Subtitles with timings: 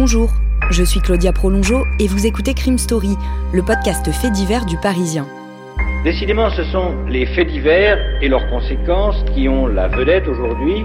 [0.00, 0.30] Bonjour,
[0.70, 3.16] je suis Claudia Prolongeau et vous écoutez Crime Story,
[3.52, 5.26] le podcast fait divers du Parisien.
[6.04, 10.84] Décidément, ce sont les faits divers et leurs conséquences qui ont la vedette aujourd'hui.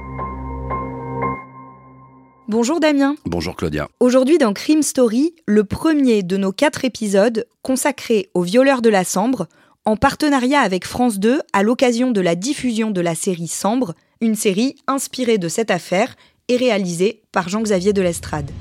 [2.51, 3.15] Bonjour Damien.
[3.25, 3.87] Bonjour Claudia.
[4.01, 9.05] Aujourd'hui dans Crime Story, le premier de nos quatre épisodes consacrés aux violeurs de la
[9.05, 9.47] Sambre,
[9.85, 14.35] en partenariat avec France 2 à l'occasion de la diffusion de la série Sambre, une
[14.35, 16.17] série inspirée de cette affaire
[16.49, 18.51] et réalisée par Jean-Xavier de l'Estrade.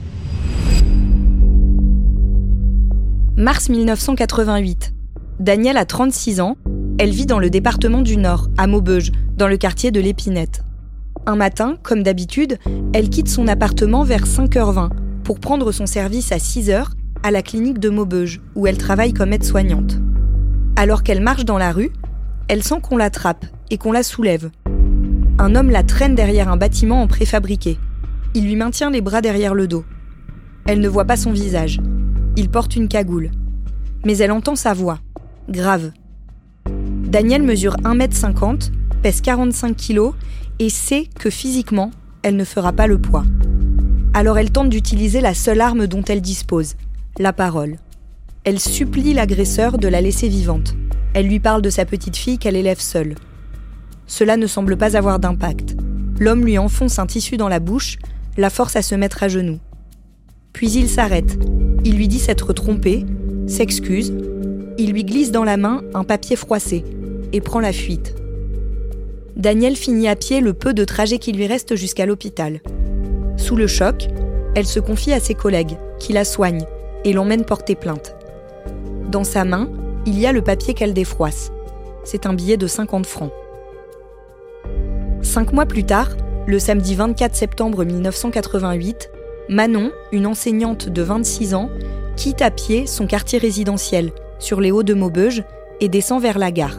[3.36, 4.92] Mars 1988.
[5.40, 6.56] Danielle a 36 ans.
[7.00, 10.62] Elle vit dans le département du Nord, à Maubeuge, dans le quartier de l'Épinette.
[11.26, 12.58] Un matin, comme d'habitude,
[12.92, 14.90] elle quitte son appartement vers 5h20
[15.22, 16.86] pour prendre son service à 6h
[17.22, 19.98] à la clinique de Maubeuge, où elle travaille comme aide-soignante.
[20.76, 21.90] Alors qu'elle marche dans la rue,
[22.48, 24.50] elle sent qu'on l'attrape et qu'on la soulève.
[25.38, 27.78] Un homme la traîne derrière un bâtiment en préfabriqué.
[28.34, 29.84] Il lui maintient les bras derrière le dos.
[30.66, 31.80] Elle ne voit pas son visage.
[32.36, 33.30] Il porte une cagoule.
[34.06, 34.98] Mais elle entend sa voix,
[35.48, 35.92] grave.
[37.04, 38.70] Danielle mesure 1m50,
[39.02, 40.12] pèse 45 kg
[40.60, 41.90] et sait que physiquement,
[42.22, 43.24] elle ne fera pas le poids.
[44.12, 46.74] Alors elle tente d'utiliser la seule arme dont elle dispose,
[47.18, 47.78] la parole.
[48.44, 50.74] Elle supplie l'agresseur de la laisser vivante.
[51.14, 53.14] Elle lui parle de sa petite fille qu'elle élève seule.
[54.06, 55.76] Cela ne semble pas avoir d'impact.
[56.18, 57.96] L'homme lui enfonce un tissu dans la bouche,
[58.36, 59.60] la force à se mettre à genoux.
[60.52, 61.38] Puis il s'arrête.
[61.84, 63.06] Il lui dit s'être trompé,
[63.46, 64.12] s'excuse.
[64.76, 66.84] Il lui glisse dans la main un papier froissé
[67.32, 68.14] et prend la fuite.
[69.36, 72.60] Danielle finit à pied le peu de trajet qui lui reste jusqu'à l'hôpital.
[73.36, 74.08] Sous le choc,
[74.54, 76.66] elle se confie à ses collègues, qui la soignent,
[77.04, 78.16] et l'emmènent porter plainte.
[79.10, 79.70] Dans sa main,
[80.06, 81.52] il y a le papier qu'elle défroisse.
[82.04, 83.32] C'est un billet de 50 francs.
[85.22, 86.10] Cinq mois plus tard,
[86.46, 89.10] le samedi 24 septembre 1988,
[89.48, 91.70] Manon, une enseignante de 26 ans,
[92.16, 95.44] quitte à pied son quartier résidentiel, sur les hauts de Maubeuge,
[95.80, 96.78] et descend vers la gare.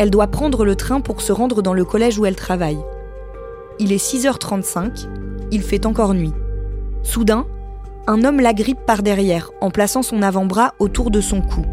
[0.00, 2.78] Elle doit prendre le train pour se rendre dans le collège où elle travaille.
[3.78, 5.06] Il est 6h35,
[5.50, 6.32] il fait encore nuit.
[7.02, 7.44] Soudain,
[8.06, 11.66] un homme l'agrippe par derrière en plaçant son avant-bras autour de son cou.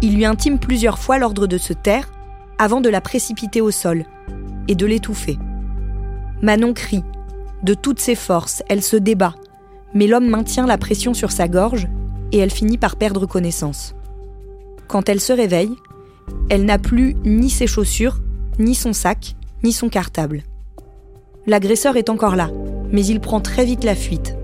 [0.00, 2.10] Il lui intime plusieurs fois l'ordre de se taire
[2.56, 4.06] avant de la précipiter au sol
[4.66, 5.38] et de l'étouffer.
[6.40, 7.04] Manon crie.
[7.62, 9.34] De toutes ses forces, elle se débat,
[9.92, 11.88] mais l'homme maintient la pression sur sa gorge
[12.32, 13.94] et elle finit par perdre connaissance.
[14.88, 15.76] Quand elle se réveille,
[16.50, 18.20] elle n'a plus ni ses chaussures,
[18.58, 20.42] ni son sac, ni son cartable.
[21.46, 22.50] L'agresseur est encore là,
[22.92, 24.36] mais il prend très vite la fuite.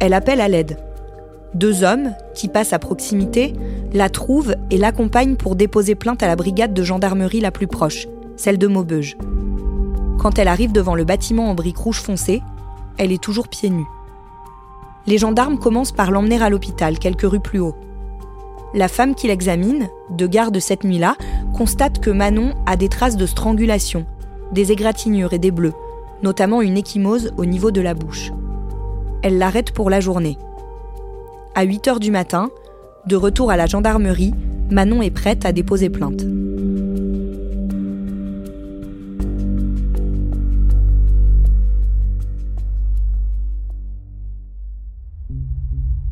[0.00, 0.78] Elle appelle à l'aide.
[1.54, 3.54] Deux hommes, qui passent à proximité,
[3.92, 8.06] la trouvent et l'accompagnent pour déposer plainte à la brigade de gendarmerie la plus proche,
[8.36, 9.16] celle de Maubeuge.
[10.18, 12.42] Quand elle arrive devant le bâtiment en briques rouges foncées,
[12.98, 13.86] elle est toujours pieds nus.
[15.06, 17.76] Les gendarmes commencent par l'emmener à l'hôpital, quelques rues plus haut.
[18.74, 21.16] La femme qui l'examine, de garde cette nuit-là,
[21.54, 24.06] constate que Manon a des traces de strangulation,
[24.52, 25.72] des égratignures et des bleus,
[26.22, 28.32] notamment une échymose au niveau de la bouche.
[29.22, 30.36] Elle l'arrête pour la journée.
[31.54, 32.50] À 8 heures du matin,
[33.06, 34.34] de retour à la gendarmerie,
[34.70, 36.24] Manon est prête à déposer plainte.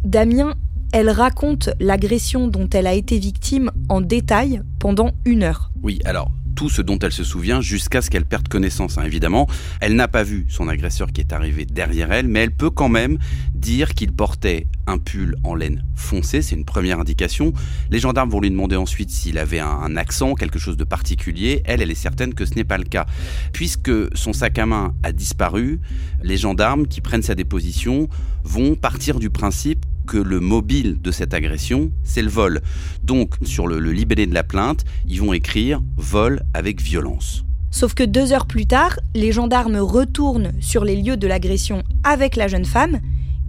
[0.05, 0.55] Damien,
[0.94, 5.73] elle raconte l'agression dont elle a été victime en détail pendant une heure.
[5.82, 9.49] Oui, alors tout ce dont elle se souvient jusqu'à ce qu'elle perde connaissance, hein, évidemment.
[9.81, 12.88] Elle n'a pas vu son agresseur qui est arrivé derrière elle, mais elle peut quand
[12.88, 13.19] même
[13.56, 17.52] dire qu'il portait un pull en laine foncée, c'est une première indication.
[17.91, 21.62] Les gendarmes vont lui demander ensuite s'il avait un, un accent, quelque chose de particulier.
[21.64, 23.06] Elle, elle est certaine que ce n'est pas le cas.
[23.52, 25.81] Puisque son sac à main a disparu,
[26.23, 28.08] les gendarmes qui prennent sa déposition
[28.44, 32.61] vont partir du principe que le mobile de cette agression, c'est le vol.
[33.03, 37.45] Donc, sur le, le libellé de la plainte, ils vont écrire vol avec violence.
[37.71, 42.37] Sauf que deux heures plus tard, les gendarmes retournent sur les lieux de l'agression avec
[42.37, 43.01] la jeune femme,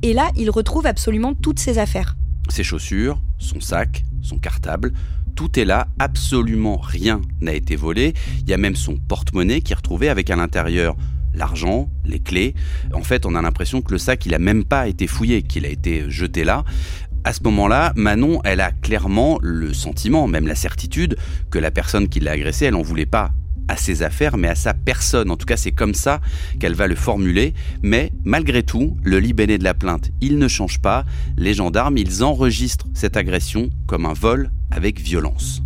[0.01, 2.15] et là, ils retrouvent absolument toutes ses affaires.
[2.49, 4.93] Ses chaussures, son sac, son cartable,
[5.35, 8.13] tout est là, absolument rien n'a été volé.
[8.41, 10.95] Il y a même son porte-monnaie qui est retrouvé avec à l'intérieur
[11.35, 12.55] l'argent, les clés.
[12.93, 15.65] En fait, on a l'impression que le sac, il a même pas été fouillé, qu'il
[15.65, 16.63] a été jeté là.
[17.23, 21.17] À ce moment-là, Manon, elle a clairement le sentiment, même la certitude,
[21.49, 23.31] que la personne qui l'a agressée, elle en voulait pas
[23.67, 25.31] à ses affaires, mais à sa personne.
[25.31, 26.21] En tout cas, c'est comme ça
[26.59, 27.53] qu'elle va le formuler.
[27.81, 31.05] Mais malgré tout, le libellé de la plainte, il ne change pas.
[31.37, 35.64] Les gendarmes, ils enregistrent cette agression comme un vol avec violence.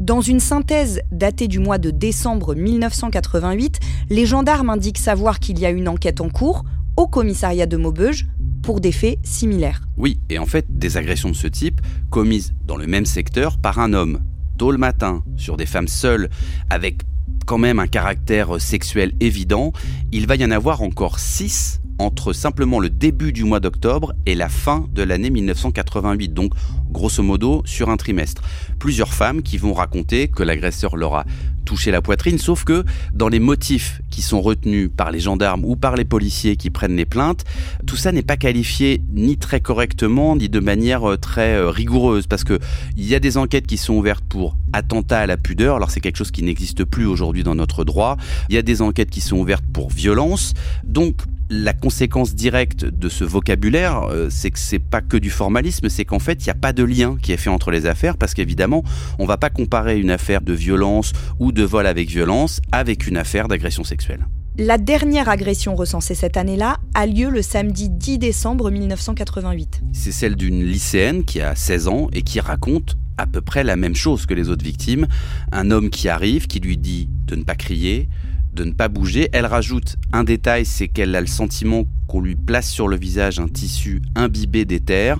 [0.00, 5.66] Dans une synthèse datée du mois de décembre 1988, les gendarmes indiquent savoir qu'il y
[5.66, 6.64] a une enquête en cours
[6.96, 8.26] au commissariat de Maubeuge
[8.62, 9.82] pour des faits similaires.
[9.98, 13.78] Oui, et en fait, des agressions de ce type, commises dans le même secteur par
[13.78, 14.20] un homme,
[14.56, 16.30] tôt le matin, sur des femmes seules,
[16.70, 17.02] avec
[17.50, 19.72] quand même un caractère sexuel évident,
[20.12, 24.36] il va y en avoir encore six entre simplement le début du mois d'octobre et
[24.36, 26.52] la fin de l'année 1988, donc
[26.92, 28.42] grosso modo sur un trimestre.
[28.78, 31.24] Plusieurs femmes qui vont raconter que l'agresseur leur a
[31.70, 32.84] touché la poitrine, sauf que
[33.14, 36.96] dans les motifs qui sont retenus par les gendarmes ou par les policiers qui prennent
[36.96, 37.44] les plaintes,
[37.86, 42.26] tout ça n'est pas qualifié ni très correctement ni de manière euh, très euh, rigoureuse,
[42.26, 42.58] parce que
[42.96, 46.00] il y a des enquêtes qui sont ouvertes pour attentat à la pudeur, alors c'est
[46.00, 48.16] quelque chose qui n'existe plus aujourd'hui dans notre droit.
[48.48, 51.14] Il y a des enquêtes qui sont ouvertes pour violence, donc
[51.50, 56.04] la conséquence directe de ce vocabulaire, euh, c'est que c'est pas que du formalisme, c'est
[56.04, 58.34] qu'en fait, il n'y a pas de lien qui est fait entre les affaires, parce
[58.34, 58.84] qu'évidemment,
[59.18, 63.16] on va pas comparer une affaire de violence ou de vol avec violence avec une
[63.16, 64.26] affaire d'agression sexuelle.
[64.58, 69.80] La dernière agression recensée cette année-là a lieu le samedi 10 décembre 1988.
[69.92, 73.76] C'est celle d'une lycéenne qui a 16 ans et qui raconte à peu près la
[73.76, 75.06] même chose que les autres victimes.
[75.52, 78.08] Un homme qui arrive, qui lui dit de ne pas crier,
[78.52, 79.28] de ne pas bouger.
[79.32, 83.38] Elle rajoute un détail, c'est qu'elle a le sentiment qu'on lui place sur le visage
[83.38, 85.18] un tissu imbibé d'éther.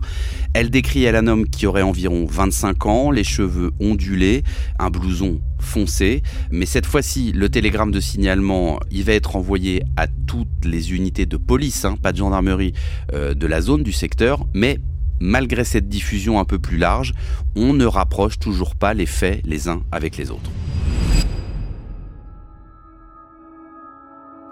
[0.55, 4.43] Elle décrit elle un homme qui aurait environ 25 ans, les cheveux ondulés,
[4.79, 6.23] un blouson foncé.
[6.50, 11.27] Mais cette fois-ci, le télégramme de signalement, il va être envoyé à toutes les unités
[11.27, 12.73] de police, hein, pas de gendarmerie,
[13.12, 14.79] euh, de la zone, du secteur, mais
[15.21, 17.15] malgré cette diffusion un peu plus large,
[17.55, 20.50] on ne rapproche toujours pas les faits les uns avec les autres.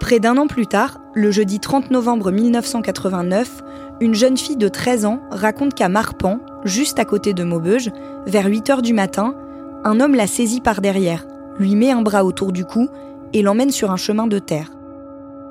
[0.09, 3.61] Près d'un an plus tard, le jeudi 30 novembre 1989,
[4.01, 7.91] une jeune fille de 13 ans raconte qu'à Marpan, juste à côté de Maubeuge,
[8.25, 9.35] vers 8 heures du matin,
[9.83, 11.27] un homme la saisit par derrière,
[11.59, 12.89] lui met un bras autour du cou
[13.33, 14.71] et l'emmène sur un chemin de terre.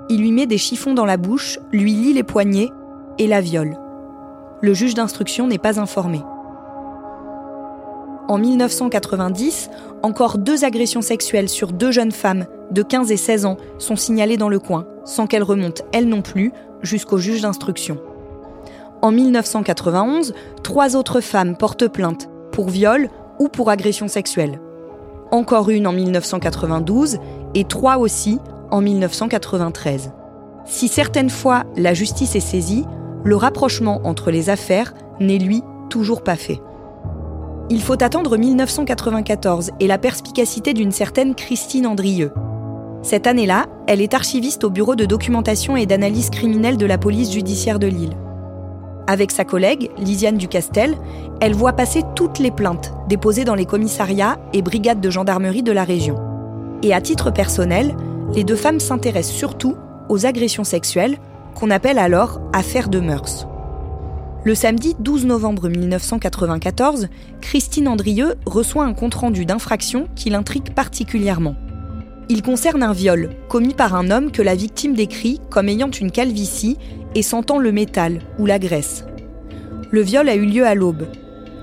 [0.09, 2.73] Il lui met des chiffons dans la bouche, lui lie les poignets
[3.19, 3.79] et la viole.
[4.61, 6.21] Le juge d'instruction n'est pas informé.
[8.29, 9.71] En 1990,
[10.03, 14.37] encore deux agressions sexuelles sur deux jeunes femmes de 15 et 16 ans sont signalées
[14.37, 16.53] dans le coin, sans qu'elles remontent, elles non plus,
[16.83, 17.97] jusqu'au juge d'instruction.
[19.01, 23.09] En 1991, trois autres femmes portent plainte pour viol
[23.39, 24.61] ou pour agression sexuelle.
[25.31, 27.19] Encore une en 1992
[27.55, 28.41] et trois aussi
[28.71, 30.13] en 1993.
[30.67, 32.85] Si certaines fois la justice est saisie,
[33.25, 36.61] le rapprochement entre les affaires n'est lui toujours pas fait.
[37.71, 42.33] Il faut attendre 1994 et la perspicacité d'une certaine Christine Andrieux.
[43.03, 47.31] Cette année-là, elle est archiviste au bureau de documentation et d'analyse criminelle de la police
[47.31, 48.17] judiciaire de Lille.
[49.07, 50.97] Avec sa collègue, Lisiane Ducastel,
[51.43, 55.73] elle voit passer toutes les plaintes déposées dans les commissariats et brigades de gendarmerie de
[55.73, 56.17] la région.
[56.83, 57.95] Et à titre personnel,
[58.35, 59.77] les deux femmes s'intéressent surtout
[60.09, 61.19] aux agressions sexuelles,
[61.55, 63.48] qu'on appelle alors affaires de mœurs.
[64.45, 67.09] Le samedi 12 novembre 1994,
[67.41, 71.57] Christine Andrieux reçoit un compte-rendu d'infraction qui l'intrigue particulièrement.
[72.29, 76.13] Il concerne un viol commis par un homme que la victime décrit comme ayant une
[76.13, 76.79] calvitie
[77.17, 79.05] et sentant le métal ou la graisse.
[79.91, 81.09] Le viol a eu lieu à l'aube.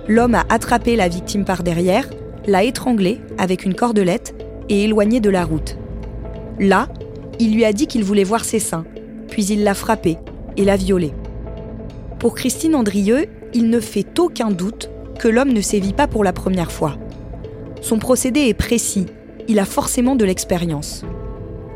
[0.10, 2.10] L'homme a attrapé la victime par derrière,
[2.46, 4.36] l'a étranglée avec une cordelette
[4.67, 5.77] et éloigné de la route.
[6.60, 6.89] Là,
[7.39, 8.86] il lui a dit qu'il voulait voir ses seins,
[9.29, 10.17] puis il l'a frappée
[10.58, 11.13] et l'a violée.
[12.25, 14.89] Pour Christine Andrieux, il ne fait aucun doute
[15.20, 16.98] que l'homme ne sévit pas pour la première fois.
[17.82, 19.05] Son procédé est précis,
[19.48, 21.05] il a forcément de l'expérience.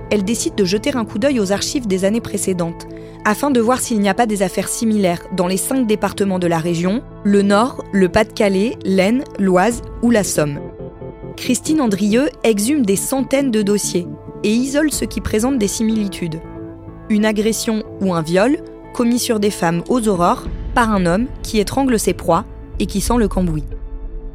[0.09, 2.87] Elle décide de jeter un coup d'œil aux archives des années précédentes,
[3.25, 6.47] afin de voir s'il n'y a pas des affaires similaires dans les cinq départements de
[6.47, 10.59] la région, le Nord, le Pas-de-Calais, l'Aisne, l'Oise ou la Somme.
[11.37, 14.07] Christine Andrieux exhume des centaines de dossiers
[14.43, 16.41] et isole ceux qui présentent des similitudes.
[17.11, 18.57] Une agression ou un viol,
[18.93, 22.45] commis sur des femmes aux aurores, par un homme qui étrangle ses proies
[22.79, 23.65] et qui sent le cambouis.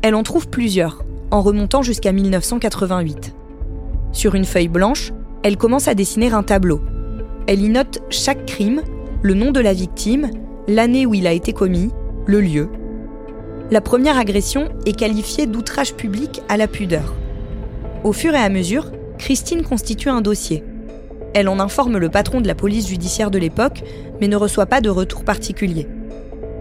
[0.03, 3.35] Elle en trouve plusieurs, en remontant jusqu'à 1988.
[4.13, 6.81] Sur une feuille blanche, elle commence à dessiner un tableau.
[7.47, 8.83] Elle y note chaque crime,
[9.23, 10.31] le nom de la victime,
[10.69, 11.91] l'année où il a été commis,
[12.27, 12.69] le lieu.
[13.71, 17.15] La première agression est qualifiée d'outrage public à la pudeur.
[18.05, 20.63] Au fur et à mesure, Christine constitue un dossier.
[21.35, 23.83] Elle en informe le patron de la police judiciaire de l'époque,
[24.21, 25.89] mais ne reçoit pas de retour particulier.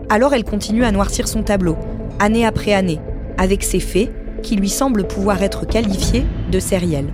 [0.10, 1.78] Alors elle continue à noircir son tableau,
[2.20, 3.00] année après année,
[3.38, 4.12] avec ces faits
[4.42, 7.14] qui lui semblent pouvoir être qualifiés de sériels.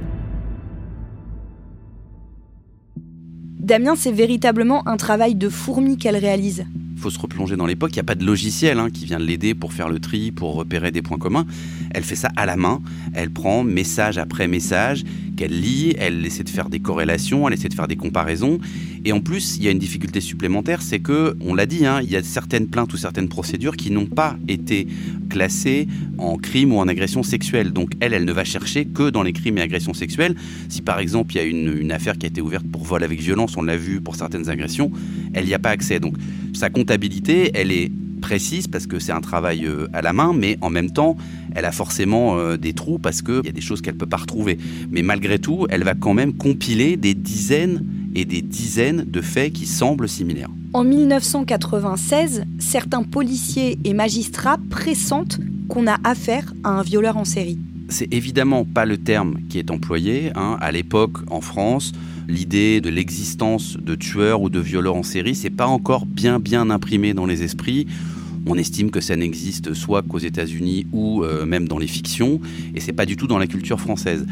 [3.60, 6.66] Damien, c'est véritablement un travail de fourmi qu'elle réalise.
[7.00, 9.54] Faut se replonger dans l'époque, il n'y a pas de logiciel hein, qui vient l'aider
[9.54, 11.46] pour faire le tri, pour repérer des points communs.
[11.92, 12.82] Elle fait ça à la main,
[13.14, 15.04] elle prend message après message,
[15.38, 18.60] qu'elle lit, elle essaie de faire des corrélations, elle essaie de faire des comparaisons.
[19.06, 22.02] Et en plus, il y a une difficulté supplémentaire, c'est que, on l'a dit, hein,
[22.04, 24.86] il y a certaines plaintes ou certaines procédures qui n'ont pas été
[25.30, 25.88] classées
[26.18, 27.72] en crime ou en agression sexuelle.
[27.72, 30.36] Donc elle, elle ne va chercher que dans les crimes et agressions sexuelles.
[30.68, 33.20] Si par exemple il y a une, affaire qui a été ouverte pour vol avec
[33.20, 34.92] violence, on l'a vu pour certaines agressions,
[35.34, 36.00] elle n'y a pas accès.
[36.00, 36.16] Donc
[36.54, 40.58] sa comptabilité, elle est précise parce que c'est un travail euh, à la main, mais
[40.62, 41.18] en même temps,
[41.56, 44.06] elle a forcément euh, des trous parce qu'il y a des choses qu'elle ne peut
[44.06, 44.58] pas retrouver.
[44.92, 49.54] Mais malgré tout, elle va quand même compiler des dizaines et des dizaines de faits
[49.54, 50.50] qui semblent similaires.
[50.74, 57.58] En 1996, certains policiers et magistrats pressentent qu'on a affaire à un violeur en série.
[57.90, 60.32] C'est évidemment pas le terme qui est employé.
[60.36, 60.58] Hein.
[60.62, 61.92] À l'époque, en France,
[62.30, 66.70] l'idée de l'existence de tueurs ou de violeurs en série, c'est pas encore bien bien
[66.70, 67.88] imprimé dans les esprits.
[68.46, 72.40] On estime que ça n'existe soit qu'aux États-Unis ou euh, même dans les fictions,
[72.74, 74.26] et c'est pas du tout dans la culture française.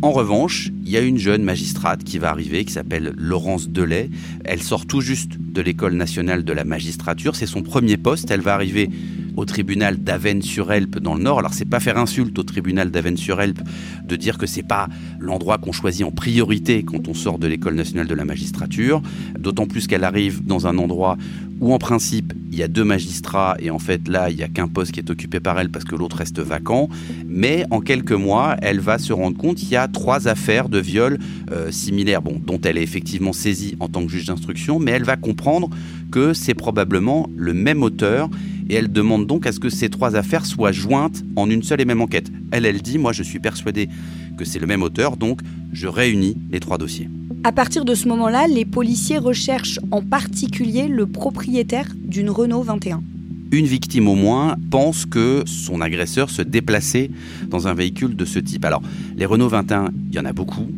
[0.00, 4.10] En revanche, il y a une jeune magistrate qui va arriver, qui s'appelle Laurence Delay.
[4.44, 7.36] Elle sort tout juste de l'école nationale de la magistrature.
[7.36, 8.32] C'est son premier poste.
[8.32, 8.90] Elle va arriver
[9.36, 11.38] au tribunal d'Avennes-sur-Helpe dans le Nord.
[11.38, 13.60] Alors c'est pas faire insulte au tribunal d'Avennes-sur-Helpe
[14.04, 17.74] de dire que c'est pas l'endroit qu'on choisit en priorité quand on sort de l'école
[17.74, 19.02] nationale de la magistrature,
[19.38, 21.16] d'autant plus qu'elle arrive dans un endroit
[21.60, 24.48] où en principe il y a deux magistrats et en fait là il y a
[24.48, 26.88] qu'un poste qui est occupé par elle parce que l'autre reste vacant.
[27.26, 30.78] Mais en quelques mois, elle va se rendre compte qu'il y a trois affaires de
[30.78, 31.18] viol
[31.52, 35.16] euh, similaires, dont elle est effectivement saisie en tant que juge d'instruction, mais elle va
[35.16, 35.70] comprendre
[36.10, 38.28] que c'est probablement le même auteur
[38.68, 41.80] et elle demande donc à ce que ces trois affaires soient jointes en une seule
[41.80, 42.30] et même enquête.
[42.50, 43.88] Elle, elle dit, moi je suis persuadée
[44.36, 45.40] que c'est le même auteur, donc
[45.72, 47.08] je réunis les trois dossiers.
[47.44, 53.02] À partir de ce moment-là, les policiers recherchent en particulier le propriétaire d'une Renault 21.
[53.50, 57.10] Une victime au moins pense que son agresseur se déplaçait
[57.50, 58.64] dans un véhicule de ce type.
[58.64, 58.80] Alors,
[59.16, 60.68] les Renault 21, il y en a beaucoup.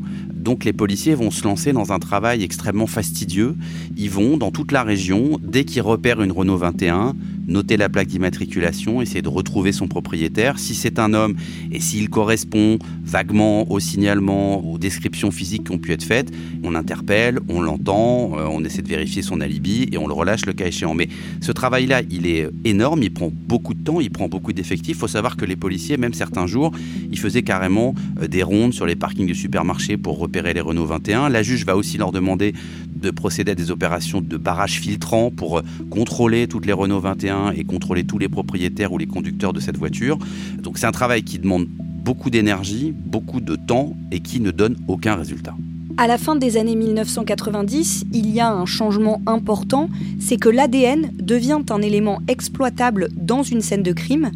[0.44, 3.56] Donc les policiers vont se lancer dans un travail extrêmement fastidieux.
[3.96, 7.14] Ils vont dans toute la région, dès qu'ils repèrent une Renault 21,
[7.46, 10.58] noter la plaque d'immatriculation, essayer de retrouver son propriétaire.
[10.58, 11.34] Si c'est un homme
[11.72, 16.30] et s'il correspond vaguement au signalement, aux descriptions physiques qui ont pu être faites,
[16.62, 20.46] on interpelle, on l'entend, euh, on essaie de vérifier son alibi et on le relâche
[20.46, 20.94] le cas échéant.
[20.94, 21.08] Mais
[21.40, 24.96] ce travail-là, il est énorme, il prend beaucoup de temps, il prend beaucoup d'effectifs.
[24.96, 26.72] Il faut savoir que les policiers, même certains jours,
[27.10, 30.86] ils faisaient carrément euh, des rondes sur les parkings de supermarchés pour repérer les Renault
[30.86, 31.28] 21.
[31.28, 32.54] La juge va aussi leur demander
[32.94, 37.52] de procéder à des opérations de barrage filtrant pour euh, contrôler toutes les Renault 21
[37.52, 40.18] et contrôler tous les propriétaires ou les conducteurs de cette voiture.
[40.58, 44.76] Donc c'est un travail qui demande beaucoup d'énergie, beaucoup de temps et qui ne donne
[44.88, 45.54] aucun résultat.
[45.96, 51.12] À la fin des années 1990, il y a un changement important, c'est que l'ADN
[51.20, 54.30] devient un élément exploitable dans une scène de crime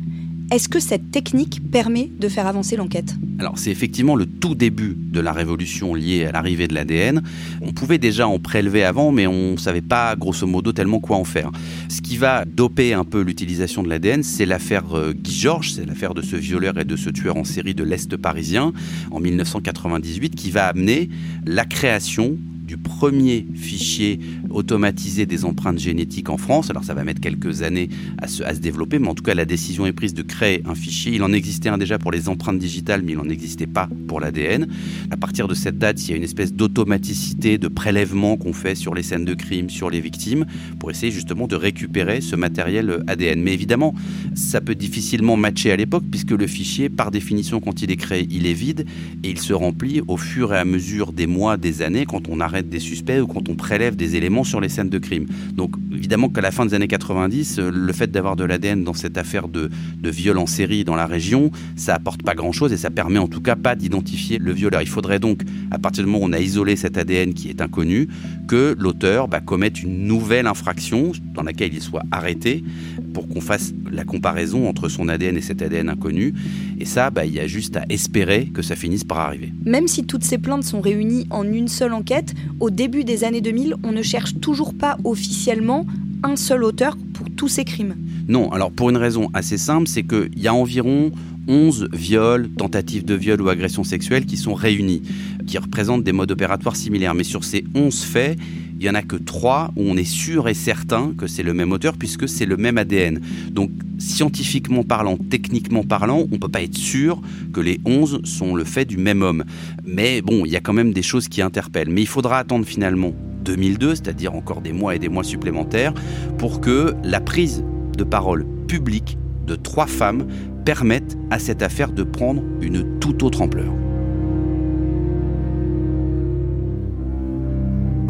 [0.50, 3.14] est-ce que cette technique permet de faire avancer l'enquête?
[3.38, 7.22] Alors c'est effectivement le tout début de la révolution liée à l'arrivée de l'ADN.
[7.60, 11.16] On pouvait déjà en prélever avant, mais on ne savait pas grosso modo tellement quoi
[11.16, 11.52] en faire.
[11.88, 15.86] Ce qui va doper un peu l'utilisation de l'ADN, c'est l'affaire euh, Guy Georges, c'est
[15.86, 18.72] l'affaire de ce violeur et de ce tueur en série de l'Est parisien
[19.12, 21.08] en 1998, qui va amener
[21.46, 24.20] la création du premier fichier
[24.50, 26.68] automatisé des empreintes génétiques en France.
[26.68, 29.86] Alors ça va mettre quelques années à se, développer, mais en tout cas la décision
[29.86, 31.12] est prise de créer un fichier.
[31.14, 34.20] Il en existait un déjà pour les empreintes digitales, mais il n'en existait pas pour
[34.20, 34.68] l'ADN.
[35.10, 38.74] À partir de cette date, il y a une espèce d'automaticité de prélèvement qu'on fait
[38.74, 40.44] sur les scènes de crime, sur les victimes,
[40.78, 43.40] pour essayer justement de récupérer ce matériel ADN.
[43.40, 43.94] Mais évidemment,
[44.34, 48.26] ça peut difficilement matcher à l'époque, puisque le fichier, par définition, quand il est créé,
[48.30, 48.84] il est vide,
[49.24, 52.40] et il se remplit au fur et à mesure des mois, des années, quand on
[52.40, 55.26] arrête des suspects ou quand on prélève des éléments sur les scènes de crime.
[55.54, 58.94] Donc évidemment qu'à la fin des années 90, euh, le fait d'avoir de l'ADN dans
[58.94, 62.76] cette affaire de, de viol en série dans la région, ça apporte pas grand-chose et
[62.76, 64.82] ça permet en tout cas pas d'identifier le violeur.
[64.82, 67.60] Il faudrait donc, à partir du moment où on a isolé cet ADN qui est
[67.60, 68.08] inconnu,
[68.48, 72.64] que l'auteur bah, commette une nouvelle infraction dans laquelle il soit arrêté
[73.12, 76.34] pour qu'on fasse la comparaison entre son ADN et cet ADN inconnu.
[76.78, 79.52] Et ça, bah, il y a juste à espérer que ça finisse par arriver.
[79.64, 83.40] Même si toutes ces plaintes sont réunies en une seule enquête, au début des années
[83.40, 85.86] 2000, on ne cherche toujours pas officiellement
[86.22, 87.96] un seul auteur pour tous ces crimes.
[88.28, 91.12] Non, alors pour une raison assez simple, c'est qu'il y a environ
[91.48, 95.02] 11 viols, tentatives de viol ou agressions sexuelles qui sont réunis,
[95.46, 97.14] qui représentent des modes opératoires similaires.
[97.14, 98.38] Mais sur ces 11 faits,
[98.78, 101.52] il n'y en a que 3 où on est sûr et certain que c'est le
[101.52, 103.20] même auteur puisque c'est le même ADN.
[103.50, 107.20] Donc scientifiquement parlant, techniquement parlant, on ne peut pas être sûr
[107.52, 109.44] que les 11 sont le fait du même homme.
[109.84, 111.90] Mais bon, il y a quand même des choses qui interpellent.
[111.90, 113.12] Mais il faudra attendre finalement
[113.44, 115.94] 2002, c'est-à-dire encore des mois et des mois supplémentaires,
[116.36, 117.64] pour que la prise
[117.96, 120.26] de parole publique de trois femmes
[120.64, 123.72] permettent à cette affaire de prendre une toute autre ampleur.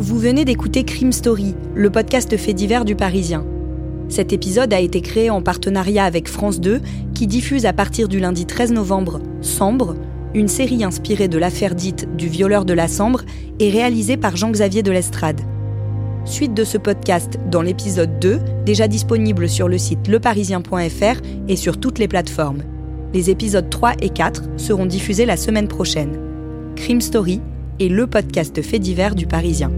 [0.09, 3.45] Vous venez d'écouter Crime Story, le podcast fait divers du Parisien.
[4.09, 6.81] Cet épisode a été créé en partenariat avec France 2,
[7.13, 9.97] qui diffuse à partir du lundi 13 novembre Sambre,
[10.33, 13.21] une série inspirée de l'affaire dite du violeur de la Sambre
[13.61, 15.43] et réalisée par Jean-Xavier de l'Estrade.
[16.25, 21.79] Suite de ce podcast dans l'épisode 2, déjà disponible sur le site leparisien.fr et sur
[21.79, 22.63] toutes les plateformes.
[23.13, 26.19] Les épisodes 3 et 4 seront diffusés la semaine prochaine.
[26.77, 27.43] Crime Story
[27.79, 29.71] est le podcast fait divers du Parisien.